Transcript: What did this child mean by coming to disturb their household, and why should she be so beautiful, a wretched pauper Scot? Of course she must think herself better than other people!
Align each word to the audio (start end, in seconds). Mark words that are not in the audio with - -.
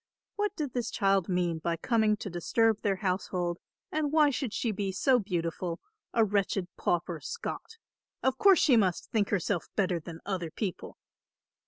What 0.35 0.55
did 0.55 0.73
this 0.73 0.89
child 0.89 1.29
mean 1.29 1.59
by 1.59 1.77
coming 1.77 2.17
to 2.17 2.29
disturb 2.31 2.81
their 2.81 2.95
household, 2.95 3.59
and 3.91 4.11
why 4.11 4.31
should 4.31 4.51
she 4.51 4.71
be 4.71 4.91
so 4.91 5.19
beautiful, 5.19 5.79
a 6.11 6.25
wretched 6.25 6.67
pauper 6.75 7.19
Scot? 7.19 7.77
Of 8.23 8.39
course 8.39 8.57
she 8.57 8.75
must 8.75 9.11
think 9.11 9.29
herself 9.29 9.67
better 9.75 9.99
than 9.99 10.19
other 10.25 10.49
people! 10.49 10.97